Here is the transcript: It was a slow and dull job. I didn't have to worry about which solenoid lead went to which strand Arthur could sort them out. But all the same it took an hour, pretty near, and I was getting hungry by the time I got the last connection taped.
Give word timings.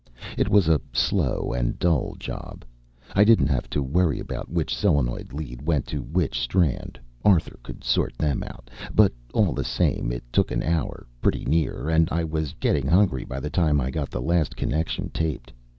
It 0.35 0.49
was 0.49 0.67
a 0.67 0.81
slow 0.91 1.53
and 1.55 1.77
dull 1.77 2.15
job. 2.17 2.65
I 3.13 3.23
didn't 3.23 3.49
have 3.49 3.69
to 3.69 3.83
worry 3.83 4.19
about 4.19 4.49
which 4.49 4.75
solenoid 4.75 5.31
lead 5.31 5.61
went 5.61 5.85
to 5.93 6.01
which 6.01 6.39
strand 6.39 6.99
Arthur 7.23 7.59
could 7.61 7.83
sort 7.83 8.17
them 8.17 8.41
out. 8.41 8.71
But 8.95 9.13
all 9.31 9.53
the 9.53 9.63
same 9.63 10.11
it 10.11 10.23
took 10.33 10.49
an 10.49 10.63
hour, 10.63 11.05
pretty 11.21 11.45
near, 11.45 11.87
and 11.87 12.09
I 12.11 12.23
was 12.23 12.53
getting 12.59 12.87
hungry 12.87 13.25
by 13.25 13.39
the 13.39 13.51
time 13.51 13.79
I 13.79 13.91
got 13.91 14.09
the 14.09 14.21
last 14.23 14.55
connection 14.57 15.11
taped. 15.11 15.53